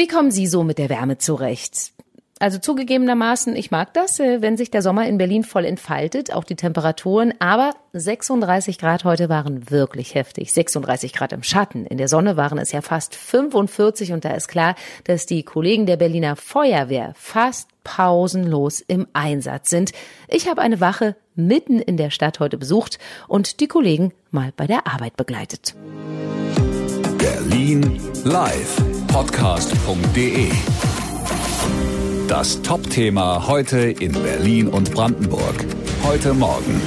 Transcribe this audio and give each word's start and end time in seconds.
Wie 0.00 0.08
kommen 0.08 0.30
Sie 0.30 0.46
so 0.46 0.64
mit 0.64 0.78
der 0.78 0.88
Wärme 0.88 1.18
zurecht? 1.18 1.92
Also 2.38 2.56
zugegebenermaßen, 2.56 3.54
ich 3.54 3.70
mag 3.70 3.92
das, 3.92 4.18
äh, 4.18 4.40
wenn 4.40 4.56
sich 4.56 4.70
der 4.70 4.80
Sommer 4.80 5.06
in 5.06 5.18
Berlin 5.18 5.44
voll 5.44 5.66
entfaltet, 5.66 6.32
auch 6.32 6.44
die 6.44 6.56
Temperaturen. 6.56 7.34
Aber 7.38 7.74
36 7.92 8.78
Grad 8.78 9.04
heute 9.04 9.28
waren 9.28 9.70
wirklich 9.70 10.14
heftig. 10.14 10.54
36 10.54 11.12
Grad 11.12 11.34
im 11.34 11.42
Schatten. 11.42 11.84
In 11.84 11.98
der 11.98 12.08
Sonne 12.08 12.38
waren 12.38 12.56
es 12.56 12.72
ja 12.72 12.80
fast 12.80 13.14
45 13.14 14.14
und 14.14 14.24
da 14.24 14.30
ist 14.30 14.48
klar, 14.48 14.74
dass 15.04 15.26
die 15.26 15.42
Kollegen 15.42 15.84
der 15.84 15.98
Berliner 15.98 16.34
Feuerwehr 16.34 17.12
fast 17.14 17.68
pausenlos 17.84 18.80
im 18.80 19.06
Einsatz 19.12 19.68
sind. 19.68 19.92
Ich 20.28 20.48
habe 20.48 20.62
eine 20.62 20.80
Wache 20.80 21.14
mitten 21.34 21.78
in 21.78 21.98
der 21.98 22.08
Stadt 22.08 22.40
heute 22.40 22.56
besucht 22.56 22.98
und 23.28 23.60
die 23.60 23.68
Kollegen 23.68 24.14
mal 24.30 24.50
bei 24.56 24.66
der 24.66 24.86
Arbeit 24.86 25.18
begleitet. 25.18 25.74
Berlin 27.18 28.00
Live 28.24 28.82
Podcast.de 29.12 30.50
Das 32.28 32.62
Top-Thema 32.62 33.46
heute 33.48 33.78
in 33.78 34.12
Berlin 34.12 34.68
und 34.68 34.92
Brandenburg. 34.94 35.66
Heute 36.04 36.32
Morgen. 36.32 36.80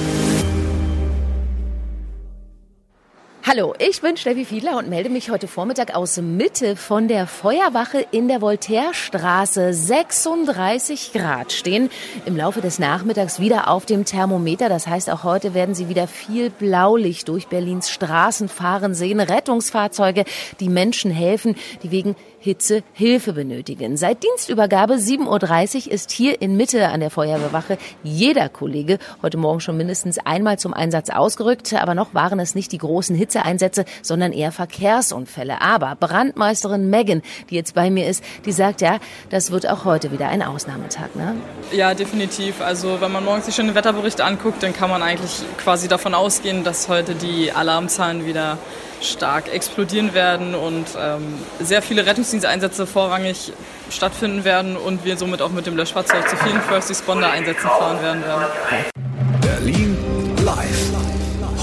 Hallo, 3.46 3.74
ich 3.78 4.00
bin 4.00 4.16
Steffi 4.16 4.46
Fiedler 4.46 4.78
und 4.78 4.88
melde 4.88 5.10
mich 5.10 5.28
heute 5.28 5.48
Vormittag 5.48 5.94
aus 5.94 6.16
Mitte 6.16 6.76
von 6.76 7.08
der 7.08 7.26
Feuerwache 7.26 8.06
in 8.10 8.26
der 8.26 8.40
Voltairestraße. 8.40 9.74
36 9.74 11.12
Grad 11.12 11.52
stehen 11.52 11.90
im 12.24 12.38
Laufe 12.38 12.62
des 12.62 12.78
Nachmittags 12.78 13.40
wieder 13.40 13.68
auf 13.68 13.84
dem 13.84 14.06
Thermometer. 14.06 14.70
Das 14.70 14.86
heißt, 14.86 15.10
auch 15.10 15.24
heute 15.24 15.52
werden 15.52 15.74
Sie 15.74 15.90
wieder 15.90 16.08
viel 16.08 16.48
Blaulicht 16.48 17.28
durch 17.28 17.48
Berlins 17.48 17.90
Straßen 17.90 18.48
fahren 18.48 18.94
sehen. 18.94 19.20
Rettungsfahrzeuge, 19.20 20.24
die 20.58 20.70
Menschen 20.70 21.10
helfen, 21.10 21.54
die 21.82 21.90
wegen 21.90 22.16
Hitze 22.44 22.82
Hilfe 22.92 23.32
benötigen. 23.32 23.96
Seit 23.96 24.22
Dienstübergabe 24.22 24.96
7.30 24.96 25.86
Uhr 25.86 25.92
ist 25.92 26.10
hier 26.10 26.42
in 26.42 26.58
Mitte 26.58 26.88
an 26.88 27.00
der 27.00 27.08
Feuerwehrwache 27.08 27.78
jeder 28.02 28.50
Kollege 28.50 28.98
heute 29.22 29.38
Morgen 29.38 29.60
schon 29.60 29.78
mindestens 29.78 30.18
einmal 30.18 30.58
zum 30.58 30.74
Einsatz 30.74 31.08
ausgerückt. 31.08 31.72
Aber 31.72 31.94
noch 31.94 32.12
waren 32.12 32.38
es 32.40 32.54
nicht 32.54 32.72
die 32.72 32.78
großen 32.78 33.16
Hitzeeinsätze, 33.34 33.84
sondern 34.02 34.32
eher 34.32 34.52
Verkehrsunfälle. 34.52 35.60
Aber 35.60 35.96
Brandmeisterin 35.96 36.88
Megan, 36.90 37.22
die 37.50 37.56
jetzt 37.56 37.74
bei 37.74 37.90
mir 37.90 38.06
ist, 38.06 38.22
die 38.44 38.52
sagt 38.52 38.80
ja, 38.80 38.98
das 39.30 39.50
wird 39.50 39.68
auch 39.68 39.84
heute 39.84 40.12
wieder 40.12 40.28
ein 40.28 40.42
Ausnahmetag. 40.42 41.14
Ne? 41.14 41.36
Ja, 41.72 41.94
definitiv. 41.94 42.60
Also 42.60 43.00
wenn 43.00 43.12
man 43.12 43.24
morgens 43.24 43.46
sich 43.46 43.54
schon 43.54 43.66
den 43.66 43.74
Wetterbericht 43.74 44.20
anguckt, 44.20 44.62
dann 44.62 44.72
kann 44.72 44.90
man 44.90 45.02
eigentlich 45.02 45.42
quasi 45.62 45.88
davon 45.88 46.14
ausgehen, 46.14 46.64
dass 46.64 46.88
heute 46.88 47.14
die 47.14 47.52
Alarmzahlen 47.52 48.26
wieder 48.26 48.58
stark 49.00 49.52
explodieren 49.52 50.14
werden 50.14 50.54
und 50.54 50.86
ähm, 50.98 51.34
sehr 51.60 51.82
viele 51.82 52.06
Rettungsdiensteinsätze 52.06 52.86
vorrangig 52.86 53.52
stattfinden 53.90 54.44
werden 54.44 54.76
und 54.76 55.04
wir 55.04 55.18
somit 55.18 55.42
auch 55.42 55.50
mit 55.50 55.66
dem 55.66 55.76
Löschfahrzeug 55.76 56.26
zu 56.28 56.36
vielen 56.36 56.60
First 56.62 56.88
Responder 56.88 57.30
Einsätzen 57.30 57.68
fahren 57.68 58.00
werden. 58.00 58.22
Live 58.26 59.03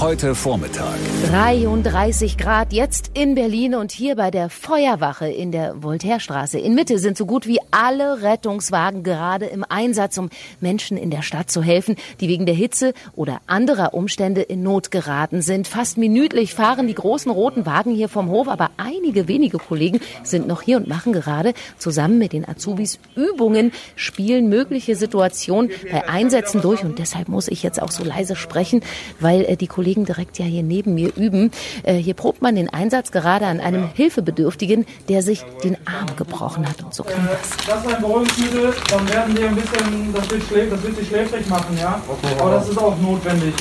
heute 0.02 0.34
Vormittag. 0.34 0.98
33 1.30 2.36
Grad 2.36 2.72
jetzt 2.72 3.12
in 3.14 3.36
Berlin 3.36 3.76
und 3.76 3.92
hier 3.92 4.16
bei 4.16 4.32
der 4.32 4.50
Feuerwache 4.50 5.28
in 5.28 5.52
der 5.52 5.80
Voltairestraße. 5.80 6.58
In 6.58 6.74
Mitte 6.74 6.98
sind 6.98 7.16
so 7.16 7.24
gut 7.24 7.46
wie 7.46 7.60
alle 7.70 8.20
Rettungswagen 8.20 9.04
gerade 9.04 9.46
im 9.46 9.64
Einsatz, 9.68 10.18
um 10.18 10.28
Menschen 10.60 10.96
in 10.96 11.10
der 11.10 11.22
Stadt 11.22 11.52
zu 11.52 11.62
helfen, 11.62 11.94
die 12.18 12.28
wegen 12.28 12.46
der 12.46 12.54
Hitze 12.56 12.94
oder 13.14 13.42
anderer 13.46 13.94
Umstände 13.94 14.42
in 14.42 14.64
Not 14.64 14.90
geraten 14.90 15.40
sind. 15.40 15.68
Fast 15.68 15.98
minütlich 15.98 16.52
fahren 16.52 16.88
die 16.88 16.94
großen 16.94 17.30
roten 17.30 17.64
Wagen 17.64 17.94
hier 17.94 18.08
vom 18.08 18.28
Hof, 18.28 18.48
aber 18.48 18.72
einige 18.78 19.28
wenige 19.28 19.58
Kollegen 19.58 20.00
sind 20.24 20.48
noch 20.48 20.62
hier 20.62 20.78
und 20.78 20.88
machen 20.88 21.12
gerade 21.12 21.54
zusammen 21.78 22.18
mit 22.18 22.32
den 22.32 22.46
Azubis 22.46 22.98
Übungen, 23.14 23.70
spielen 23.94 24.48
mögliche 24.48 24.96
Situationen 24.96 25.70
bei 25.92 26.08
Einsätzen 26.08 26.60
durch 26.60 26.82
und 26.82 26.98
deshalb 26.98 27.28
muss 27.28 27.46
ich 27.46 27.62
jetzt 27.62 27.80
auch 27.80 27.92
so 27.92 28.02
leise 28.02 28.34
sprechen, 28.34 28.82
weil 29.20 29.44
äh, 29.44 29.56
die 29.56 29.68
Kollegen 29.68 29.91
Kollegen 29.92 30.06
direkt 30.06 30.38
ja 30.38 30.46
hier 30.46 30.62
neben 30.62 30.94
mir 30.94 31.14
üben. 31.16 31.50
Äh, 31.82 31.94
hier 31.94 32.14
probt 32.14 32.40
man 32.40 32.56
den 32.56 32.72
Einsatz 32.72 33.12
gerade 33.12 33.44
an 33.46 33.60
einem 33.60 33.90
Hilfebedürftigen, 33.92 34.86
der 35.10 35.22
sich 35.22 35.44
den 35.64 35.76
Arm 35.86 36.16
gebrochen 36.16 36.66
hat. 36.66 36.82
Und 36.82 36.94
so 36.94 37.02
klingt 37.02 37.28
das. 37.28 37.66
Das 37.66 37.84
ist 37.84 37.94
ein 37.94 38.00
Beruhigungsmittel, 38.00 38.72
dann 38.88 39.08
werden 39.08 39.36
wir 39.36 39.48
ein 39.48 39.54
bisschen, 39.54 40.14
das 40.14 40.30
wird, 40.30 40.42
schläf, 40.44 40.70
das 40.70 40.82
wird 40.82 40.96
sich 40.96 41.08
schläfrig 41.08 41.46
machen, 41.48 41.76
ja. 41.78 42.00
Aber 42.38 42.50
das 42.52 42.70
ist 42.70 42.78
auch 42.78 42.98
notwendig. 43.00 43.54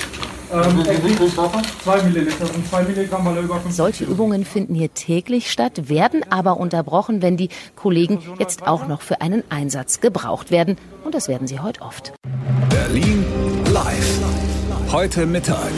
Ähm, 0.54 0.84
zwei 1.84 2.02
Milliliter 2.04 2.44
und 2.54 2.68
zwei 2.68 2.84
Milligramm 2.84 3.24
bei 3.24 3.40
über 3.40 3.62
Solche 3.70 4.04
Übungen 4.04 4.46
finden 4.46 4.76
hier 4.76 4.94
täglich 4.94 5.52
statt, 5.52 5.90
werden 5.90 6.24
aber 6.30 6.58
unterbrochen, 6.58 7.22
wenn 7.22 7.36
die 7.38 7.50
Kollegen 7.76 8.20
jetzt 8.40 8.68
auch 8.68 8.88
noch 8.88 9.02
für 9.02 9.22
einen 9.22 9.44
Einsatz 9.50 10.00
gebraucht 10.00 10.52
werden. 10.52 10.78
Und 11.04 11.16
das 11.16 11.28
werden 11.28 11.48
sie 11.48 11.60
heute 11.60 11.82
oft. 11.82 12.14
Berlin 12.70 13.26
live. 13.74 14.20
Heute 14.92 15.26
Mittag. 15.26 15.72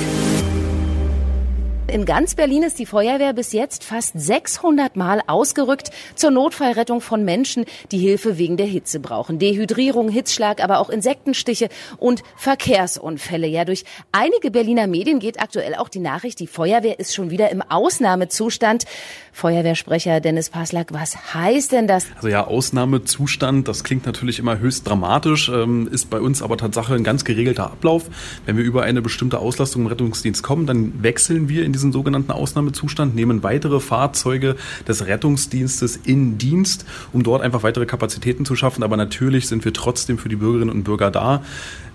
In 1.94 2.06
ganz 2.06 2.34
Berlin 2.34 2.64
ist 2.64 2.80
die 2.80 2.88
Feuerwehr 2.88 3.34
bis 3.34 3.54
jetzt 3.54 3.84
fast 3.84 4.20
600 4.20 4.96
Mal 4.96 5.22
ausgerückt 5.28 5.92
zur 6.16 6.32
Notfallrettung 6.32 7.02
von 7.02 7.24
Menschen, 7.24 7.66
die 7.92 8.00
Hilfe 8.00 8.40
wegen 8.40 8.58
der 8.58 8.66
Hitze 8.66 9.00
brauchen. 9.00 9.38
Dehydrierung, 9.38 10.10
Hitzschlag, 10.10 10.64
aber 10.64 10.80
auch 10.80 10.90
Insektenstiche 10.90 11.70
und 12.00 12.24
Verkehrsunfälle. 12.36 13.46
Ja, 13.46 13.64
durch 13.64 13.86
einige 14.12 14.50
Berliner 14.50 14.88
Medien 14.88 15.20
geht 15.20 15.40
aktuell 15.40 15.76
auch 15.76 15.88
die 15.88 16.00
Nachricht, 16.00 16.40
die 16.40 16.48
Feuerwehr 16.48 16.98
ist 17.00 17.14
schon 17.14 17.30
wieder 17.30 17.52
im 17.52 17.62
Ausnahmezustand. 17.62 18.86
Feuerwehrsprecher 19.32 20.20
Dennis 20.20 20.50
Paslak, 20.50 20.94
was 20.94 21.36
heißt 21.36 21.74
denn 21.74 21.88
das? 21.88 22.08
Also 22.16 22.28
ja, 22.28 22.48
Ausnahmezustand, 22.48 23.68
das 23.68 23.84
klingt 23.84 24.08
natürlich 24.08 24.40
immer 24.40 24.58
höchst 24.58 24.88
dramatisch, 24.88 25.50
ähm, 25.50 25.88
ist 25.92 26.10
bei 26.10 26.20
uns 26.20 26.42
aber 26.42 26.58
Tatsache 26.58 26.96
ein 26.96 27.04
ganz 27.04 27.24
geregelter 27.24 27.66
Ablauf. 27.66 28.06
Wenn 28.48 28.58
wir 28.58 28.64
über 28.64 28.82
eine 28.82 29.04
bestimmte 29.04 29.38
Auslastung 29.38 29.84
im 29.84 29.88
Rettungsdienst 29.90 30.42
kommen, 30.42 30.66
dann 30.66 31.04
wechseln 31.04 31.50
wir 31.50 31.64
in 31.66 31.83
diesen 31.84 31.92
sogenannten 31.92 32.32
Ausnahmezustand, 32.32 33.14
nehmen 33.14 33.44
weitere 33.44 33.82
Fahrzeuge 33.82 34.56
des 34.88 35.06
Rettungsdienstes 35.06 35.98
in 35.98 36.38
Dienst, 36.38 36.86
um 37.12 37.24
dort 37.24 37.42
einfach 37.42 37.64
weitere 37.64 37.86
Kapazitäten 37.86 38.46
zu 38.46 38.56
schaffen. 38.56 38.84
Aber 38.84 38.96
natürlich 38.96 39.50
sind 39.50 39.66
wir 39.66 39.74
trotzdem 39.74 40.18
für 40.18 40.30
die 40.30 40.38
Bürgerinnen 40.38 40.70
und 40.70 40.84
Bürger 40.84 41.12
da. 41.12 41.44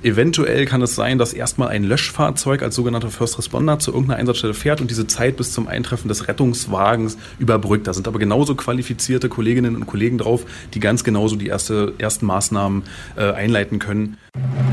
Eventuell 0.03 0.66
kann 0.66 0.82
es 0.82 0.94
sein, 0.94 1.19
dass 1.19 1.32
erstmal 1.32 1.69
ein 1.69 1.84
Löschfahrzeug 1.84 2.62
als 2.62 2.75
sogenannter 2.75 3.10
First 3.10 3.38
Responder 3.38 3.78
zu 3.78 3.91
irgendeiner 3.91 4.21
Einsatzstelle 4.21 4.54
fährt 4.54 4.81
und 4.81 4.91
diese 4.91 5.06
Zeit 5.06 5.37
bis 5.37 5.53
zum 5.53 5.66
Eintreffen 5.66 6.09
des 6.09 6.28
Rettungswagens 6.28 7.16
überbrückt. 7.38 7.87
Da 7.87 7.94
sind 7.94 8.06
aber 8.06 8.19
genauso 8.19 8.55
qualifizierte 8.55 9.28
Kolleginnen 9.28 9.75
und 9.75 9.87
Kollegen 9.87 10.19
drauf, 10.19 10.44
die 10.75 10.81
ganz 10.81 11.03
genauso 11.03 11.34
die 11.37 11.47
erste, 11.47 11.94
ersten 11.99 12.26
Maßnahmen 12.26 12.82
äh, 13.16 13.32
einleiten 13.32 13.78
können. 13.78 14.19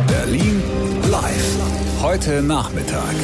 Berlin 0.08 0.62
live. 1.10 2.02
Heute 2.02 2.44
Nachmittag. 2.44 3.16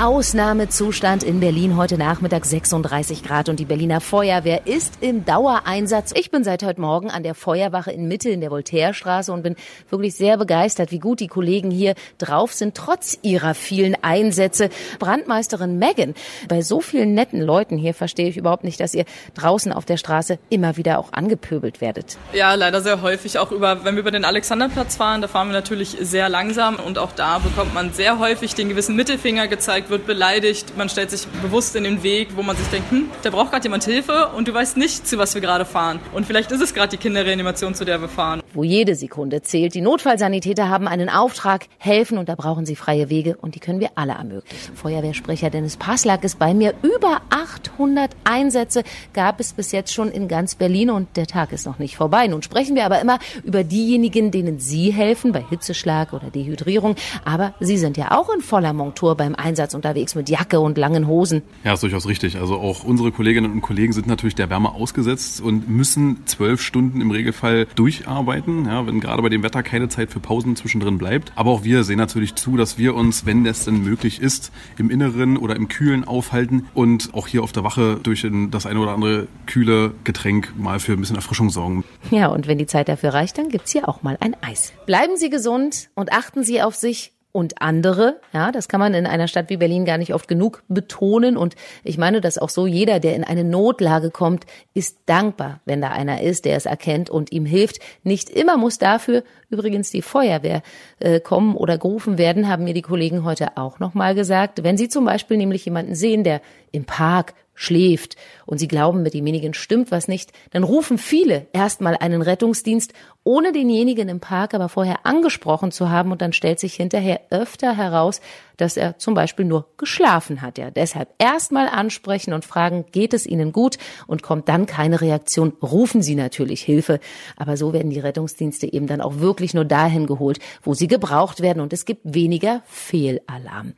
Ausnahmezustand 0.00 1.22
in 1.22 1.40
Berlin 1.40 1.76
heute 1.76 1.98
Nachmittag 1.98 2.46
36 2.46 3.22
Grad 3.22 3.50
und 3.50 3.60
die 3.60 3.66
Berliner 3.66 4.00
Feuerwehr 4.00 4.66
ist 4.66 4.94
im 5.02 5.26
Dauereinsatz. 5.26 6.14
Ich 6.16 6.30
bin 6.30 6.42
seit 6.42 6.62
heute 6.62 6.80
Morgen 6.80 7.10
an 7.10 7.22
der 7.22 7.34
Feuerwache 7.34 7.92
in 7.92 8.08
Mitte 8.08 8.30
in 8.30 8.40
der 8.40 8.50
Voltairestraße 8.50 9.30
und 9.30 9.42
bin 9.42 9.56
wirklich 9.90 10.14
sehr 10.14 10.38
begeistert, 10.38 10.90
wie 10.90 11.00
gut 11.00 11.20
die 11.20 11.26
Kollegen 11.26 11.70
hier 11.70 11.94
drauf 12.16 12.54
sind, 12.54 12.74
trotz 12.74 13.18
ihrer 13.20 13.52
vielen 13.52 13.94
Einsätze. 14.02 14.70
Brandmeisterin 14.98 15.78
Megan, 15.78 16.14
bei 16.48 16.62
so 16.62 16.80
vielen 16.80 17.12
netten 17.12 17.42
Leuten 17.42 17.76
hier 17.76 17.92
verstehe 17.92 18.30
ich 18.30 18.38
überhaupt 18.38 18.64
nicht, 18.64 18.80
dass 18.80 18.94
ihr 18.94 19.04
draußen 19.34 19.70
auf 19.70 19.84
der 19.84 19.98
Straße 19.98 20.38
immer 20.48 20.78
wieder 20.78 20.98
auch 20.98 21.12
angepöbelt 21.12 21.82
werdet. 21.82 22.16
Ja, 22.32 22.54
leider 22.54 22.80
sehr 22.80 23.02
häufig. 23.02 23.38
Auch 23.38 23.52
über, 23.52 23.84
wenn 23.84 23.96
wir 23.96 24.00
über 24.00 24.12
den 24.12 24.24
Alexanderplatz 24.24 24.96
fahren, 24.96 25.20
da 25.20 25.28
fahren 25.28 25.48
wir 25.48 25.52
natürlich 25.52 25.98
sehr 26.00 26.30
langsam 26.30 26.76
und 26.76 26.96
auch 26.96 27.12
da 27.12 27.38
bekommt 27.38 27.74
man 27.74 27.92
sehr 27.92 28.18
häufig 28.18 28.54
den 28.54 28.70
gewissen 28.70 28.96
Mittelfinger 28.96 29.46
gezeigt 29.46 29.89
wird 29.90 30.06
beleidigt, 30.06 30.76
man 30.76 30.88
stellt 30.88 31.10
sich 31.10 31.26
bewusst 31.42 31.76
in 31.76 31.84
den 31.84 32.02
Weg, 32.02 32.28
wo 32.36 32.42
man 32.42 32.56
sich 32.56 32.66
denkt, 32.68 32.90
hm, 32.90 33.10
da 33.22 33.30
braucht 33.30 33.50
gerade 33.50 33.64
jemand 33.64 33.84
Hilfe 33.84 34.28
und 34.36 34.48
du 34.48 34.54
weißt 34.54 34.76
nicht, 34.76 35.06
zu 35.06 35.18
was 35.18 35.34
wir 35.34 35.40
gerade 35.40 35.64
fahren. 35.64 36.00
Und 36.12 36.26
vielleicht 36.26 36.52
ist 36.52 36.62
es 36.62 36.74
gerade 36.74 36.90
die 36.90 36.96
Kinderreanimation, 36.96 37.74
zu 37.74 37.84
der 37.84 38.00
wir 38.00 38.08
fahren. 38.08 38.42
Wo 38.54 38.64
jede 38.64 38.94
Sekunde 38.94 39.42
zählt. 39.42 39.74
Die 39.74 39.80
Notfallsanitäter 39.80 40.68
haben 40.68 40.88
einen 40.88 41.08
Auftrag, 41.08 41.66
helfen 41.78 42.18
und 42.18 42.28
da 42.28 42.34
brauchen 42.34 42.66
sie 42.66 42.76
freie 42.76 43.10
Wege 43.10 43.36
und 43.36 43.54
die 43.54 43.60
können 43.60 43.80
wir 43.80 43.90
alle 43.94 44.12
ermöglichen. 44.12 44.74
Feuerwehrsprecher 44.74 45.50
Dennis 45.50 45.76
Passlack 45.76 46.24
ist 46.24 46.38
bei 46.38 46.54
mir. 46.54 46.74
Über 46.82 47.20
800 47.30 48.10
Einsätze 48.24 48.82
gab 49.12 49.40
es 49.40 49.52
bis 49.52 49.72
jetzt 49.72 49.92
schon 49.92 50.10
in 50.10 50.28
ganz 50.28 50.54
Berlin 50.54 50.90
und 50.90 51.16
der 51.16 51.26
Tag 51.26 51.52
ist 51.52 51.66
noch 51.66 51.78
nicht 51.78 51.96
vorbei. 51.96 52.26
Nun 52.26 52.42
sprechen 52.42 52.76
wir 52.76 52.84
aber 52.84 53.00
immer 53.00 53.18
über 53.44 53.64
diejenigen, 53.64 54.30
denen 54.30 54.58
Sie 54.58 54.90
helfen 54.92 55.32
bei 55.32 55.44
Hitzeschlag 55.48 56.12
oder 56.12 56.30
Dehydrierung. 56.30 56.96
Aber 57.24 57.54
Sie 57.60 57.76
sind 57.76 57.96
ja 57.96 58.12
auch 58.12 58.32
in 58.32 58.40
voller 58.40 58.72
Montur 58.72 59.16
beim 59.16 59.34
Einsatz 59.34 59.74
und 59.74 59.79
unterwegs 59.80 60.14
mit 60.14 60.28
Jacke 60.28 60.60
und 60.60 60.76
langen 60.76 61.06
Hosen. 61.06 61.40
Ja, 61.64 61.72
ist 61.72 61.82
durchaus 61.82 62.06
richtig. 62.06 62.36
Also 62.36 62.56
auch 62.56 62.84
unsere 62.84 63.12
Kolleginnen 63.12 63.50
und 63.50 63.62
Kollegen 63.62 63.94
sind 63.94 64.06
natürlich 64.06 64.34
der 64.34 64.50
Wärme 64.50 64.74
ausgesetzt 64.74 65.40
und 65.40 65.70
müssen 65.70 66.26
zwölf 66.26 66.60
Stunden 66.60 67.00
im 67.00 67.10
Regelfall 67.10 67.66
durcharbeiten, 67.74 68.66
ja, 68.66 68.86
wenn 68.86 69.00
gerade 69.00 69.22
bei 69.22 69.30
dem 69.30 69.42
Wetter 69.42 69.62
keine 69.62 69.88
Zeit 69.88 70.10
für 70.10 70.20
Pausen 70.20 70.54
zwischendrin 70.54 70.98
bleibt. 70.98 71.32
Aber 71.34 71.50
auch 71.50 71.64
wir 71.64 71.82
sehen 71.84 71.96
natürlich 71.96 72.34
zu, 72.34 72.58
dass 72.58 72.76
wir 72.76 72.94
uns, 72.94 73.24
wenn 73.24 73.42
das 73.44 73.64
denn 73.64 73.82
möglich 73.82 74.20
ist, 74.20 74.52
im 74.76 74.90
Inneren 74.90 75.38
oder 75.38 75.56
im 75.56 75.68
Kühlen 75.68 76.04
aufhalten 76.04 76.66
und 76.74 77.14
auch 77.14 77.26
hier 77.26 77.42
auf 77.42 77.52
der 77.52 77.64
Wache 77.64 77.98
durch 78.02 78.26
das 78.50 78.66
eine 78.66 78.80
oder 78.80 78.92
andere 78.92 79.28
kühle 79.46 79.94
Getränk 80.04 80.52
mal 80.58 80.78
für 80.78 80.92
ein 80.92 81.00
bisschen 81.00 81.16
Erfrischung 81.16 81.48
sorgen. 81.48 81.84
Ja, 82.10 82.26
und 82.26 82.46
wenn 82.46 82.58
die 82.58 82.66
Zeit 82.66 82.88
dafür 82.90 83.14
reicht, 83.14 83.38
dann 83.38 83.48
gibt's 83.48 83.72
hier 83.72 83.88
auch 83.88 84.02
mal 84.02 84.18
ein 84.20 84.36
Eis. 84.42 84.74
Bleiben 84.84 85.16
Sie 85.16 85.30
gesund 85.30 85.88
und 85.94 86.12
achten 86.12 86.44
Sie 86.44 86.60
auf 86.60 86.74
sich 86.74 87.12
und 87.32 87.62
andere. 87.62 88.20
Ja, 88.32 88.52
das 88.52 88.68
kann 88.68 88.80
man 88.80 88.94
in 88.94 89.06
einer 89.06 89.28
Stadt 89.28 89.50
wie 89.50 89.56
Berlin 89.56 89.84
gar 89.84 89.98
nicht 89.98 90.14
oft 90.14 90.28
genug 90.28 90.62
betonen. 90.68 91.36
Und 91.36 91.54
ich 91.84 91.98
meine 91.98 92.20
das 92.20 92.38
auch 92.38 92.48
so, 92.48 92.66
jeder, 92.66 93.00
der 93.00 93.14
in 93.14 93.24
eine 93.24 93.44
Notlage 93.44 94.10
kommt, 94.10 94.46
ist 94.74 94.98
dankbar, 95.06 95.60
wenn 95.64 95.80
da 95.80 95.88
einer 95.88 96.22
ist, 96.22 96.44
der 96.44 96.56
es 96.56 96.66
erkennt 96.66 97.10
und 97.10 97.32
ihm 97.32 97.46
hilft. 97.46 97.78
Nicht 98.02 98.30
immer 98.30 98.56
muss 98.56 98.78
dafür 98.78 99.22
übrigens 99.48 99.90
die 99.90 100.02
Feuerwehr 100.02 100.62
äh, 100.98 101.20
kommen 101.20 101.56
oder 101.56 101.78
gerufen 101.78 102.18
werden, 102.18 102.48
haben 102.48 102.64
mir 102.64 102.74
die 102.74 102.82
Kollegen 102.82 103.24
heute 103.24 103.56
auch 103.56 103.78
nochmal 103.78 104.14
gesagt. 104.14 104.62
Wenn 104.62 104.76
Sie 104.76 104.88
zum 104.88 105.04
Beispiel 105.04 105.36
nämlich 105.36 105.64
jemanden 105.64 105.94
sehen, 105.94 106.24
der 106.24 106.40
im 106.72 106.84
Park 106.84 107.34
schläft 107.60 108.16
und 108.46 108.56
sie 108.56 108.68
glauben, 108.68 109.02
mit 109.02 109.12
demjenigen 109.12 109.52
stimmt 109.52 109.90
was 109.90 110.08
nicht, 110.08 110.32
dann 110.50 110.64
rufen 110.64 110.96
viele 110.96 111.46
erstmal 111.52 111.94
einen 111.94 112.22
Rettungsdienst, 112.22 112.94
ohne 113.30 113.52
denjenigen 113.52 114.08
im 114.08 114.18
Park 114.18 114.54
aber 114.54 114.68
vorher 114.68 115.06
angesprochen 115.06 115.70
zu 115.70 115.88
haben 115.88 116.10
und 116.10 116.20
dann 116.20 116.32
stellt 116.32 116.58
sich 116.58 116.74
hinterher 116.74 117.20
öfter 117.30 117.76
heraus, 117.76 118.20
dass 118.56 118.76
er 118.76 118.98
zum 118.98 119.14
Beispiel 119.14 119.44
nur 119.44 119.68
geschlafen 119.76 120.42
hat. 120.42 120.58
Ja, 120.58 120.72
deshalb 120.72 121.10
erstmal 121.18 121.68
ansprechen 121.68 122.32
und 122.32 122.44
fragen, 122.44 122.86
geht 122.90 123.14
es 123.14 123.26
Ihnen 123.26 123.52
gut? 123.52 123.78
Und 124.08 124.24
kommt 124.24 124.48
dann 124.48 124.66
keine 124.66 125.00
Reaktion, 125.00 125.52
rufen 125.62 126.02
Sie 126.02 126.16
natürlich 126.16 126.62
Hilfe. 126.62 126.98
Aber 127.36 127.56
so 127.56 127.72
werden 127.72 127.92
die 127.92 128.00
Rettungsdienste 128.00 128.72
eben 128.72 128.88
dann 128.88 129.00
auch 129.00 129.20
wirklich 129.20 129.54
nur 129.54 129.64
dahin 129.64 130.08
geholt, 130.08 130.40
wo 130.64 130.74
sie 130.74 130.88
gebraucht 130.88 131.40
werden 131.40 131.60
und 131.60 131.72
es 131.72 131.84
gibt 131.84 132.00
weniger 132.02 132.62
Fehlalarm. 132.66 133.74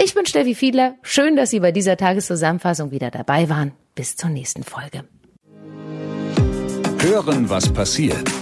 Ich 0.00 0.14
bin 0.14 0.26
Steffi 0.26 0.54
Fiedler. 0.54 0.94
Schön, 1.02 1.34
dass 1.34 1.50
Sie 1.50 1.58
bei 1.58 1.72
dieser 1.72 1.96
Tageszusammenfassung 1.96 2.92
wieder 2.92 3.10
dabei 3.10 3.48
waren. 3.48 3.72
Bis 3.96 4.14
zur 4.14 4.30
nächsten 4.30 4.62
Folge. 4.62 5.02
Hören, 7.00 7.50
was 7.50 7.68
passiert. 7.68 8.41